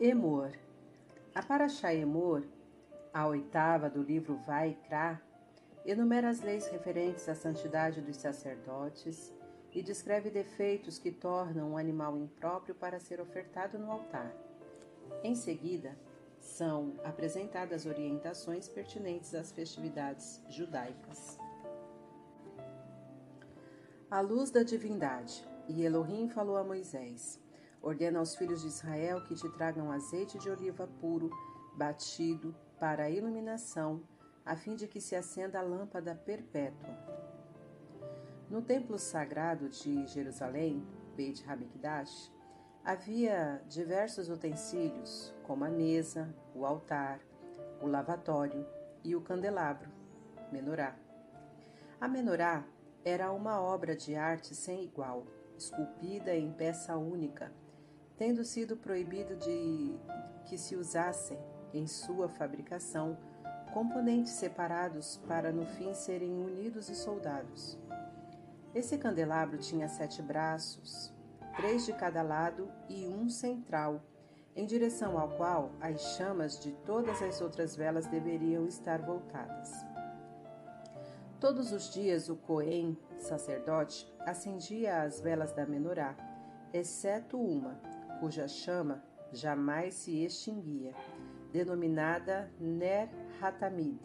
[0.00, 0.50] Emor.
[1.32, 2.42] A Paraxá Emor,
[3.12, 5.22] a oitava do livro Vaikra,
[5.86, 9.32] enumera as leis referentes à santidade dos sacerdotes
[9.72, 14.34] e descreve defeitos que tornam um animal impróprio para ser ofertado no altar.
[15.22, 15.96] Em seguida,
[16.40, 21.38] são apresentadas orientações pertinentes às festividades judaicas.
[24.10, 25.46] A luz da divindade.
[25.66, 27.40] E Elohim falou a Moisés:
[27.84, 31.28] Ordena aos filhos de Israel que te tragam azeite de oliva puro,
[31.76, 34.02] batido, para a iluminação,
[34.42, 36.88] a fim de que se acenda a lâmpada perpétua.
[38.48, 40.82] No templo sagrado de Jerusalém,
[41.14, 42.32] Beit Hamikdash,
[42.82, 47.20] havia diversos utensílios, como a mesa, o altar,
[47.82, 48.66] o lavatório
[49.04, 49.90] e o candelabro,
[50.50, 50.96] menorá.
[52.00, 52.64] A menorá
[53.04, 55.26] era uma obra de arte sem igual,
[55.58, 57.52] esculpida em peça única,
[58.16, 59.96] tendo sido proibido de
[60.44, 61.38] que se usassem
[61.72, 63.16] em sua fabricação
[63.72, 67.76] componentes separados para no fim serem unidos e soldados.
[68.72, 71.12] Esse candelabro tinha sete braços,
[71.56, 74.00] três de cada lado e um central,
[74.54, 79.72] em direção ao qual as chamas de todas as outras velas deveriam estar voltadas.
[81.40, 86.16] Todos os dias o Cohen, sacerdote, acendia as velas da menorá,
[86.72, 87.78] exceto uma,
[88.20, 90.94] cuja chama jamais se extinguia,
[91.52, 93.08] denominada Ner
[93.40, 93.98] Hatamid,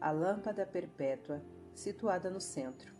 [0.00, 1.42] a lâmpada perpétua,
[1.74, 2.92] situada no centro.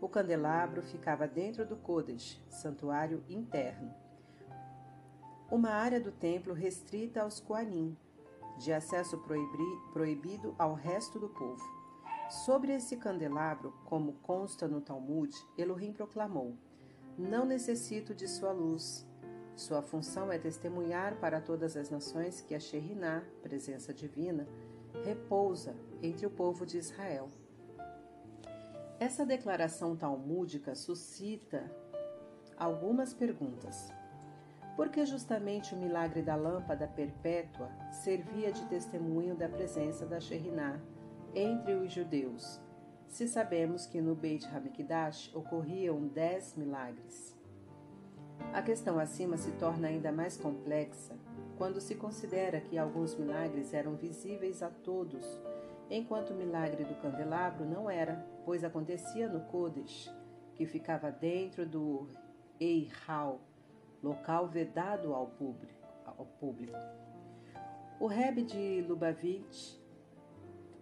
[0.00, 3.92] O candelabro ficava dentro do Kodesh, santuário interno.
[5.50, 7.96] Uma área do templo restrita aos Koanim,
[8.58, 9.22] de acesso
[9.92, 11.62] proibido ao resto do povo.
[12.28, 16.56] Sobre esse candelabro, como consta no Talmud, Elohim proclamou:
[17.16, 19.06] Não necessito de sua luz,
[19.56, 24.46] sua função é testemunhar para todas as nações que a Sheriná, presença divina,
[25.02, 27.28] repousa entre o povo de Israel.
[29.00, 31.64] Essa declaração talmúdica suscita
[32.56, 33.90] algumas perguntas.
[34.76, 40.78] Por que justamente o milagre da lâmpada perpétua servia de testemunho da presença da Sheriná
[41.34, 42.60] entre os judeus,
[43.08, 47.35] se sabemos que no Beit Hamikdash ocorriam dez milagres?
[48.52, 51.14] A questão acima se torna ainda mais complexa
[51.56, 55.24] quando se considera que alguns milagres eram visíveis a todos,
[55.90, 60.12] enquanto o milagre do candelabro não era, pois acontecia no Kodesh,
[60.54, 62.08] que ficava dentro do
[62.60, 63.40] Eihal,
[64.02, 65.76] local vedado ao público.
[67.98, 69.78] O Rebbe de Lubavitch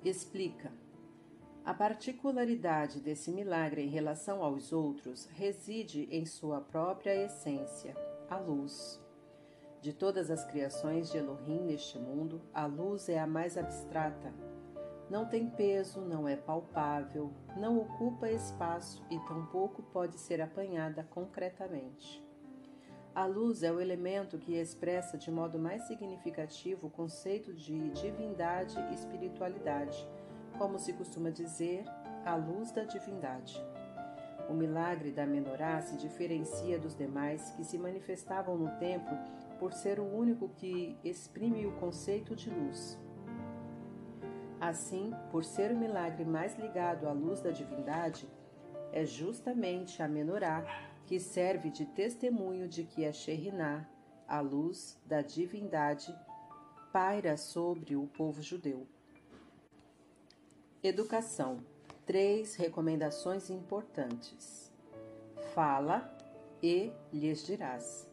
[0.04, 0.72] explica
[1.64, 7.96] a particularidade desse milagre em relação aos outros reside em sua própria essência,
[8.28, 9.02] a luz.
[9.80, 14.30] De todas as criações de Elohim neste mundo, a luz é a mais abstrata.
[15.08, 22.22] Não tem peso, não é palpável, não ocupa espaço e tampouco pode ser apanhada concretamente.
[23.14, 28.78] A luz é o elemento que expressa de modo mais significativo o conceito de divindade
[28.90, 30.06] e espiritualidade
[30.58, 31.84] como se costuma dizer,
[32.24, 33.62] a luz da divindade.
[34.48, 39.16] O milagre da menorá se diferencia dos demais que se manifestavam no templo
[39.58, 42.98] por ser o único que exprime o conceito de luz.
[44.60, 48.28] Assim, por ser o milagre mais ligado à luz da divindade,
[48.92, 50.64] é justamente a menorá
[51.06, 53.86] que serve de testemunho de que a Sheriná,
[54.26, 56.14] a luz da divindade,
[56.92, 58.86] paira sobre o povo judeu.
[60.86, 61.60] Educação.
[62.04, 64.70] Três recomendações importantes.
[65.54, 66.14] Fala
[66.62, 68.06] e lhes dirás.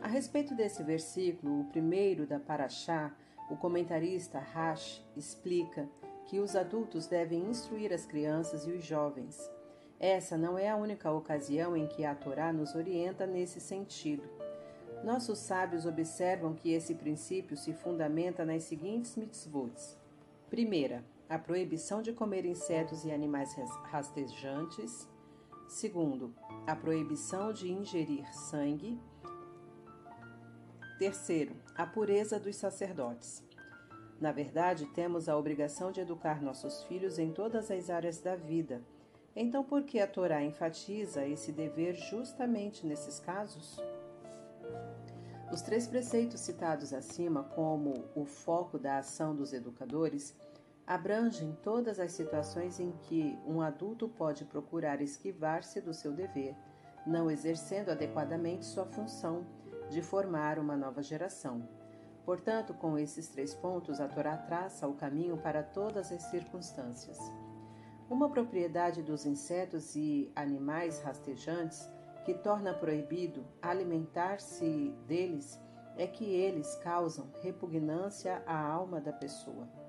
[0.00, 3.12] A respeito desse versículo, o primeiro da Paraxá,
[3.50, 5.88] o comentarista Rash explica
[6.26, 9.50] que os adultos devem instruir as crianças e os jovens.
[9.98, 14.22] Essa não é a única ocasião em que a Torá nos orienta nesse sentido.
[15.02, 19.74] Nossos sábios observam que esse princípio se fundamenta nas seguintes mitzvot.
[20.48, 23.54] Primeira, a proibição de comer insetos e animais
[23.84, 25.08] rastejantes.
[25.68, 26.34] Segundo,
[26.66, 29.00] a proibição de ingerir sangue.
[30.98, 33.44] Terceiro, a pureza dos sacerdotes.
[34.20, 38.82] Na verdade, temos a obrigação de educar nossos filhos em todas as áreas da vida.
[39.34, 43.78] Então, por que a Torá enfatiza esse dever justamente nesses casos?
[45.52, 50.34] Os três preceitos citados acima, como o foco da ação dos educadores,
[50.90, 56.56] abrangem todas as situações em que um adulto pode procurar esquivar-se do seu dever,
[57.06, 59.46] não exercendo adequadamente sua função,
[59.88, 61.62] de formar uma nova geração.
[62.24, 67.18] Portanto, com esses três pontos, a Torá traça o caminho para todas as circunstâncias.
[68.08, 71.88] Uma propriedade dos insetos e animais rastejantes
[72.24, 75.56] que torna proibido alimentar-se deles
[75.96, 79.79] é que eles causam repugnância à alma da pessoa.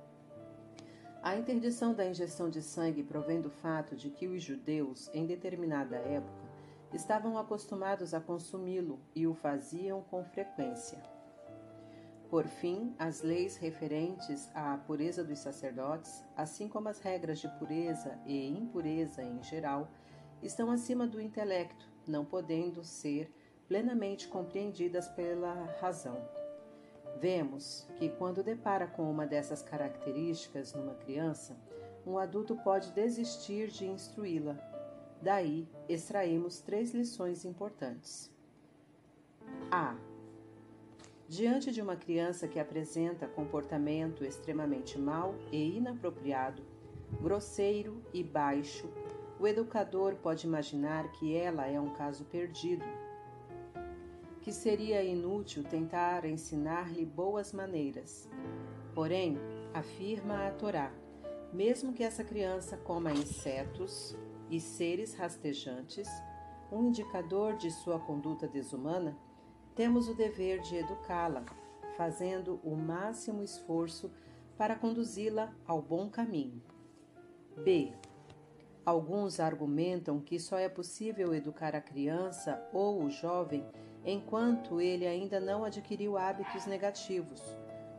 [1.24, 5.96] A interdição da injeção de sangue provém do fato de que os judeus, em determinada
[5.98, 6.50] época,
[6.92, 11.00] estavam acostumados a consumi-lo e o faziam com frequência.
[12.28, 18.18] Por fim, as leis referentes à pureza dos sacerdotes, assim como as regras de pureza
[18.26, 19.92] e impureza em geral,
[20.42, 23.32] estão acima do intelecto, não podendo ser
[23.68, 26.18] plenamente compreendidas pela razão.
[27.20, 31.56] Vemos que, quando depara com uma dessas características numa criança,
[32.06, 34.58] um adulto pode desistir de instruí-la.
[35.22, 38.32] Daí, extraímos três lições importantes.
[39.70, 39.96] A.
[41.28, 46.64] Diante de uma criança que apresenta comportamento extremamente mau e inapropriado,
[47.22, 48.90] grosseiro e baixo,
[49.40, 52.86] o educador pode imaginar que ela é um caso perdido
[54.42, 58.30] que seria inútil tentar ensinar-lhe boas maneiras.
[58.94, 59.38] Porém,
[59.74, 60.92] afirma a Torá,
[61.54, 64.16] mesmo que essa criança coma insetos
[64.50, 66.08] e seres rastejantes,
[66.72, 69.18] um indicador de sua conduta desumana,
[69.76, 71.46] temos o dever de educá-la,
[71.96, 74.12] fazendo o máximo esforço
[74.58, 76.62] para conduzi-la ao bom caminho.
[77.64, 77.94] B.
[78.86, 83.66] Alguns argumentam que só é possível educar a criança ou o jovem
[84.06, 87.42] enquanto ele ainda não adquiriu hábitos negativos.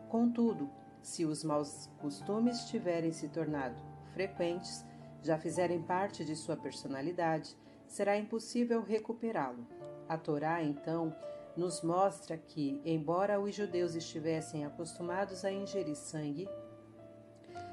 [0.09, 0.69] Contudo,
[1.01, 3.77] se os maus costumes tiverem se tornado
[4.13, 4.85] frequentes,
[5.23, 7.57] já fizerem parte de sua personalidade,
[7.87, 9.67] será impossível recuperá-lo.
[10.09, 11.15] A Torá, então,
[11.57, 16.49] nos mostra que, embora os judeus estivessem acostumados a ingerir sangue,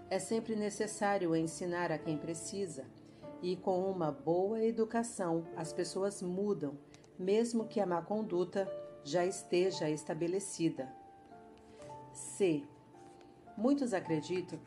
[0.09, 2.85] é sempre necessário ensinar a quem precisa,
[3.41, 6.77] e com uma boa educação as pessoas mudam
[7.19, 8.71] mesmo que a má conduta
[9.03, 10.89] já esteja estabelecida.
[12.13, 12.63] C.
[13.57, 14.57] Muitos acreditam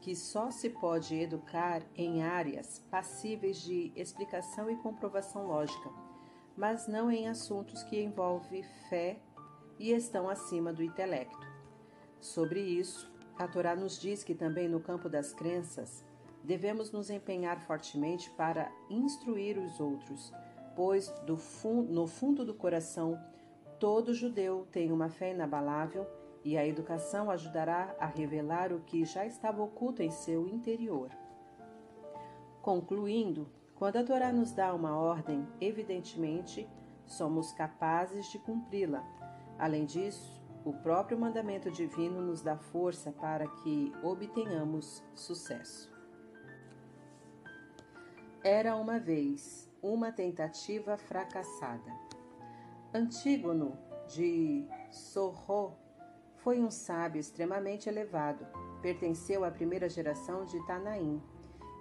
[0.00, 5.90] que só se pode educar em áreas passíveis de explicação e comprovação lógica,
[6.56, 9.20] mas não em assuntos que envolvem fé
[9.78, 11.46] e estão acima do intelecto.
[12.20, 16.02] Sobre isso, a Torá nos diz que também no campo das crenças
[16.42, 20.32] devemos nos empenhar fortemente para instruir os outros
[20.78, 23.20] pois no fundo do coração
[23.80, 26.06] todo judeu tem uma fé inabalável
[26.44, 31.10] e a educação ajudará a revelar o que já estava oculto em seu interior.
[32.62, 36.68] Concluindo, quando a Torá nos dá uma ordem, evidentemente
[37.04, 39.04] somos capazes de cumpri-la.
[39.58, 45.92] Além disso, o próprio mandamento divino nos dá força para que obtenhamos sucesso.
[48.44, 51.92] Era uma vez uma tentativa fracassada.
[52.92, 53.78] Antígono
[54.08, 55.76] de Sorro
[56.36, 58.46] foi um sábio extremamente elevado.
[58.80, 61.22] Pertenceu à primeira geração de Tanaim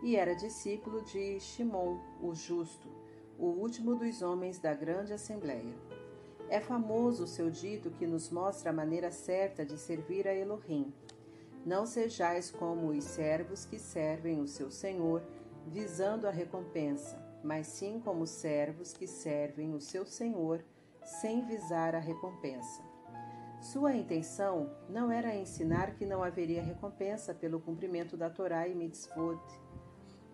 [0.04, 2.88] e era discípulo de Shimon, o Justo,
[3.38, 5.76] o último dos homens da grande assembleia.
[6.50, 10.94] É famoso o seu dito que nos mostra a maneira certa de servir a Elohim.
[11.66, 15.22] Não sejais como os servos que servem o seu senhor,
[15.66, 20.62] visando a recompensa, mas sim como servos que servem o seu senhor
[21.02, 22.84] sem visar a recompensa.
[23.62, 29.40] Sua intenção não era ensinar que não haveria recompensa pelo cumprimento da Torá e mitzvot.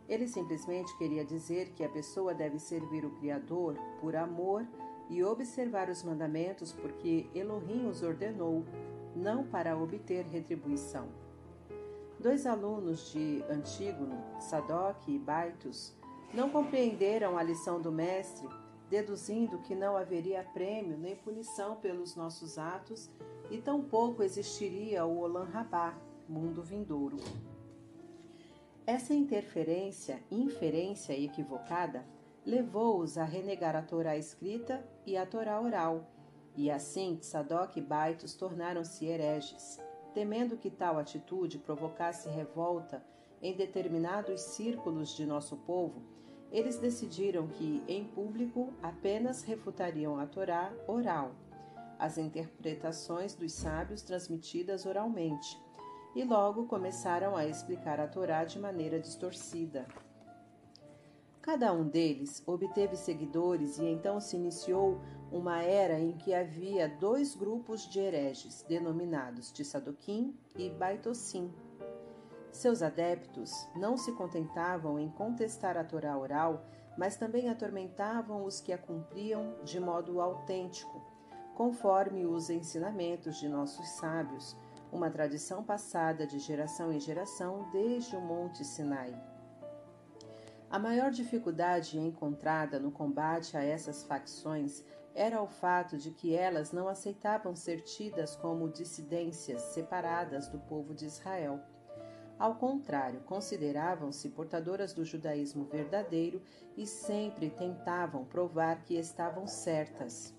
[0.10, 4.66] Ele simplesmente queria dizer que a pessoa deve servir o Criador por amor
[5.08, 8.66] e observar os mandamentos porque Elohim os ordenou,
[9.16, 11.10] não para obter retribuição.
[12.20, 15.96] Dois alunos de Antígono, Sadoc e Baitus,
[16.34, 18.50] não compreenderam a lição do Mestre,
[18.90, 23.10] deduzindo que não haveria prêmio nem punição pelos nossos atos
[23.52, 25.96] e tampouco existiria o Olam Rabá,
[26.28, 27.18] mundo vindouro.
[28.86, 32.04] Essa interferência, inferência equivocada,
[32.46, 36.06] levou-os a renegar a Torá escrita e a Torá oral,
[36.56, 39.80] e assim Sadoc e Baitos tornaram-se hereges,
[40.14, 43.04] temendo que tal atitude provocasse revolta
[43.42, 46.13] em determinados círculos de nosso povo
[46.54, 51.32] eles decidiram que, em público, apenas refutariam a Torá oral,
[51.98, 55.60] as interpretações dos sábios transmitidas oralmente,
[56.16, 59.88] e logo começaram a explicar a Torá de maneira distorcida.
[61.42, 67.36] Cada um deles obteve seguidores e então se iniciou uma era em que havia dois
[67.36, 71.52] grupos de hereges, denominados Tissadoquim e Baitossim.
[72.54, 76.64] Seus adeptos não se contentavam em contestar a Torá oral,
[76.96, 81.02] mas também atormentavam os que a cumpriam de modo autêntico,
[81.56, 84.56] conforme os ensinamentos de nossos sábios,
[84.92, 89.20] uma tradição passada de geração em geração desde o Monte Sinai.
[90.70, 94.84] A maior dificuldade encontrada no combate a essas facções
[95.16, 100.94] era o fato de que elas não aceitavam ser tidas como dissidências separadas do povo
[100.94, 101.60] de Israel.
[102.38, 106.42] Ao contrário, consideravam-se portadoras do judaísmo verdadeiro
[106.76, 110.34] e sempre tentavam provar que estavam certas.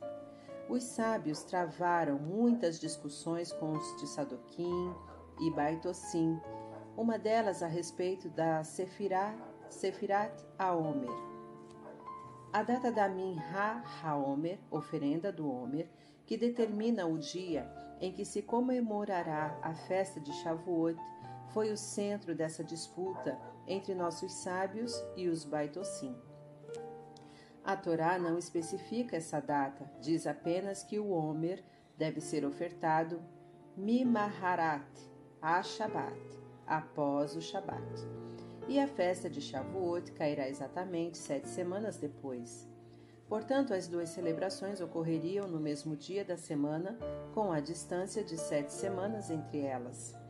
[0.69, 4.95] Os sábios travaram muitas discussões com os de Sadoquim
[5.41, 6.41] e Baitossim,
[6.97, 9.37] uma delas a respeito da Sefirat
[10.59, 11.11] Haomer.
[12.53, 15.89] A data da Minha Haomer, oferenda do Homer,
[16.25, 17.69] que determina o dia
[18.01, 20.99] em que se comemorará a festa de Shavuot,
[21.55, 26.15] foi o centro dessa disputa entre nossos sábios e os Baitossim.
[27.65, 31.65] A Torá não especifica essa data, diz apenas que o Homer
[31.97, 33.23] deve ser ofertado
[33.77, 34.85] Mimaharat,
[35.41, 36.21] a Shabbat,
[36.67, 37.85] após o Shabbat
[38.67, 42.69] e a festa de Shavuot cairá exatamente sete semanas depois.
[43.29, 46.99] Portanto, as duas celebrações ocorreriam no mesmo dia da semana,
[47.33, 50.24] com a distância de sete semanas entre elas.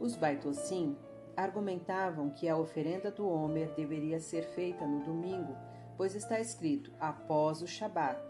[0.00, 0.96] Os Baitossim
[1.36, 5.56] argumentavam que a oferenda do Homer deveria ser feita no domingo,
[5.96, 8.20] pois está escrito após o Shabat.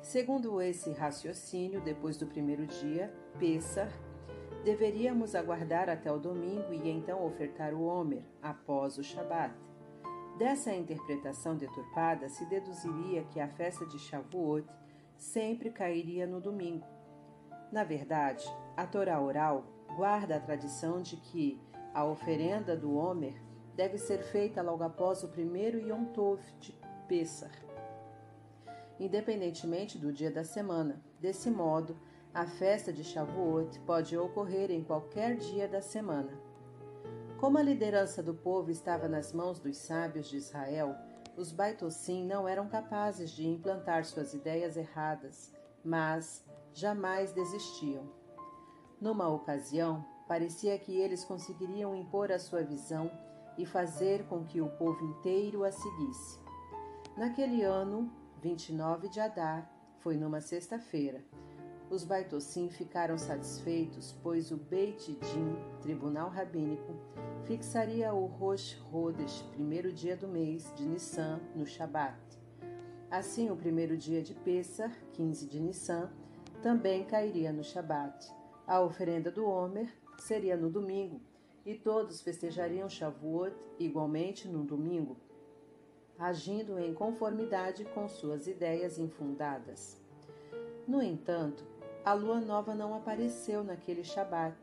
[0.00, 3.88] Segundo esse raciocínio, depois do primeiro dia, Pessah
[4.66, 9.54] Deveríamos aguardar até o domingo e então ofertar o Homer, após o Shabat.
[10.36, 14.66] Dessa interpretação deturpada se deduziria que a festa de Shavuot
[15.16, 16.84] sempre cairia no domingo.
[17.70, 18.44] Na verdade,
[18.76, 19.64] a Torá oral
[19.94, 21.60] guarda a tradição de que
[21.94, 23.40] a oferenda do Homer
[23.74, 26.74] deve ser feita logo após o primeiro Yom Tov de
[27.06, 27.50] Pessah,
[28.98, 31.00] independentemente do dia da semana.
[31.20, 31.96] Desse modo,
[32.34, 36.32] a festa de Shavuot pode ocorrer em qualquer dia da semana.
[37.38, 40.96] Como a liderança do povo estava nas mãos dos sábios de Israel,
[41.36, 45.52] os Baitossim não eram capazes de implantar suas ideias erradas,
[45.84, 48.04] mas jamais desistiam.
[49.00, 53.10] Numa ocasião, parecia que eles conseguiriam impor a sua visão
[53.58, 56.38] e fazer com que o povo inteiro a seguisse.
[57.16, 58.10] Naquele ano,
[58.42, 61.24] 29 de Adar, foi numa sexta-feira,
[61.88, 66.94] os Baitossim ficaram satisfeitos, pois o Beit Din, tribunal rabínico,
[67.44, 72.18] fixaria o Rosh Hodesh, primeiro dia do mês de Nissan, no Shabat.
[73.08, 76.10] Assim, o primeiro dia de Pessah, 15 de Nissan,
[76.60, 78.34] também cairia no Shabat.
[78.66, 81.20] A oferenda do Homer seria no domingo,
[81.64, 85.16] e todos festejariam Shavuot igualmente no domingo,
[86.18, 89.96] agindo em conformidade com suas ideias infundadas.
[90.86, 91.64] No entanto,
[92.04, 94.56] a lua nova não apareceu naquele Shabat,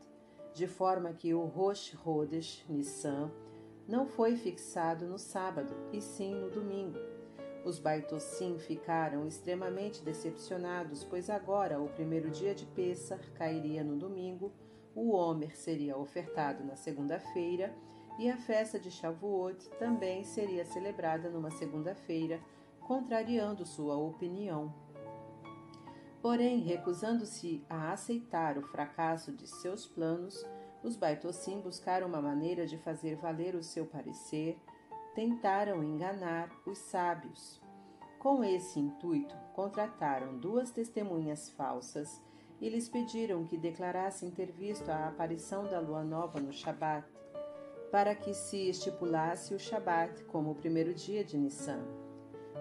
[0.52, 3.30] de forma que o Rosh Hodesh Nissan
[3.88, 6.98] não foi fixado no sábado, e sim no domingo.
[7.64, 14.52] Os Baitossim ficaram extremamente decepcionados, pois agora o primeiro dia de Pessah cairia no domingo,
[14.94, 17.74] o Homer seria ofertado na segunda-feira
[18.18, 22.38] e a festa de Shavuot também seria celebrada numa segunda-feira,
[22.80, 24.72] contrariando sua opinião.
[26.20, 30.44] Porém, recusando-se a aceitar o fracasso de seus planos,
[30.82, 34.58] os Baitossim buscaram uma maneira de fazer valer o seu parecer,
[35.14, 37.62] tentaram enganar os sábios.
[38.18, 42.20] Com esse intuito, contrataram duas testemunhas falsas
[42.60, 47.06] e lhes pediram que declarassem ter visto a aparição da lua nova no Shabat,
[47.90, 51.84] para que se estipulasse o Shabat como o primeiro dia de Nissan.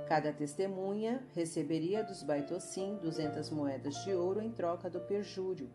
[0.07, 5.72] Cada testemunha receberia dos Baitossim 200 moedas de ouro em troca do perjúrio.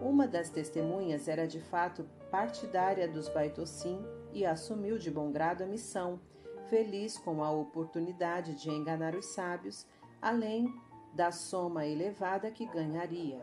[0.00, 5.66] Uma das testemunhas era de fato partidária dos Baitossim e assumiu de bom grado a
[5.66, 6.20] missão,
[6.68, 9.86] feliz com a oportunidade de enganar os sábios,
[10.20, 10.70] além
[11.14, 13.40] da soma elevada que ganharia.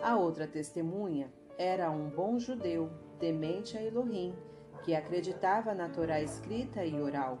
[0.00, 2.88] A outra testemunha era um bom judeu,
[3.18, 4.34] temente a Elohim,
[4.84, 7.38] que acreditava na Torá escrita e oral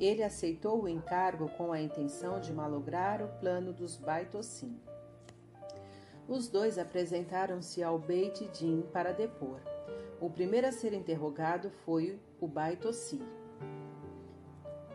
[0.00, 4.78] ele aceitou o encargo com a intenção de malograr o plano dos Baitossim.
[6.28, 9.60] Os dois apresentaram-se ao Beit Din para depor.
[10.20, 13.22] O primeiro a ser interrogado foi o Baitossi.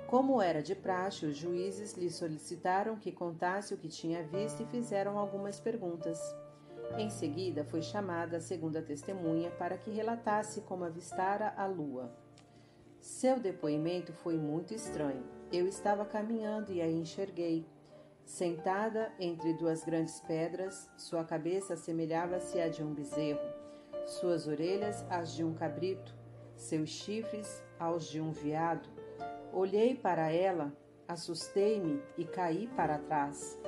[0.05, 4.65] Como era de praxe, os juízes lhe solicitaram que contasse o que tinha visto e
[4.65, 6.19] fizeram algumas perguntas.
[6.97, 12.11] Em seguida, foi chamada a segunda testemunha para que relatasse como avistara a lua.
[12.99, 15.23] Seu depoimento foi muito estranho.
[15.51, 17.65] Eu estava caminhando e a enxerguei.
[18.25, 23.62] Sentada entre duas grandes pedras, sua cabeça assemelhava-se à de um bezerro,
[24.05, 26.15] suas orelhas às de um cabrito,
[26.55, 28.89] seus chifres aos de um veado.
[29.51, 30.73] Olhei para ela,
[31.07, 33.59] assustei-me e caí para trás.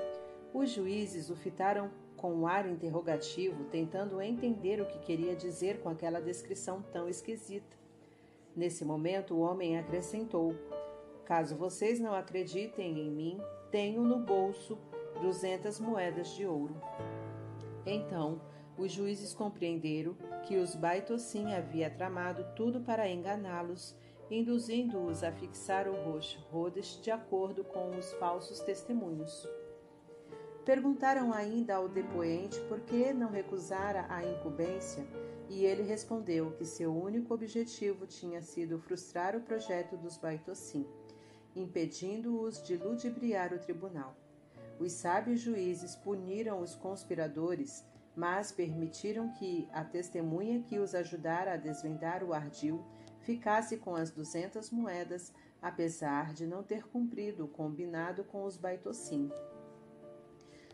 [0.54, 5.89] Os juízes o fitaram com um ar interrogativo, tentando entender o que queria dizer com
[5.89, 7.75] aquela descrição tão esquisita.
[8.56, 10.56] Nesse momento, o homem acrescentou:
[11.25, 13.39] Caso vocês não acreditem em mim,
[13.70, 14.77] tenho no bolso
[15.22, 16.75] duzentas moedas de ouro.
[17.86, 18.42] Então,
[18.77, 23.96] os juízes compreenderam que os Baitossim havia tramado tudo para enganá-los,
[24.29, 29.48] induzindo-os a fixar o roxo Rhodes de acordo com os falsos testemunhos.
[30.65, 35.05] Perguntaram ainda ao depoente por que não recusara a incumbência,
[35.48, 40.88] e ele respondeu que seu único objetivo tinha sido frustrar o projeto dos Baitossim,
[41.55, 44.15] impedindo-os de ludibriar o tribunal.
[44.79, 47.86] Os sábios juízes puniram os conspiradores,
[48.16, 52.84] mas permitiram que a testemunha que os ajudara a desvendar o ardil
[53.20, 59.32] ficasse com as duzentas moedas, apesar de não ter cumprido o combinado com os Baitossim.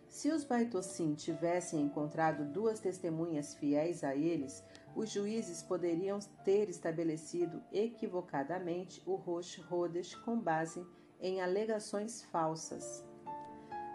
[0.10, 4.62] Se os Baitossim tivessem encontrado duas testemunhas fiéis a eles,
[4.94, 10.86] os juízes poderiam ter estabelecido equivocadamente o Rosh Rodesh com base
[11.22, 13.10] em alegações falsas.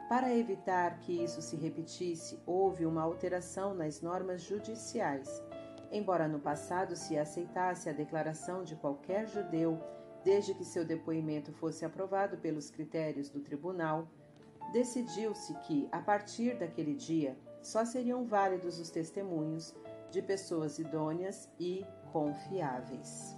[0.09, 5.43] Para evitar que isso se repetisse, houve uma alteração nas normas judiciais.
[5.91, 9.81] Embora no passado se aceitasse a declaração de qualquer judeu,
[10.25, 14.09] desde que seu depoimento fosse aprovado pelos critérios do tribunal,
[14.73, 19.75] decidiu-se que, a partir daquele dia, só seriam válidos os testemunhos
[20.11, 23.37] de pessoas idôneas e confiáveis.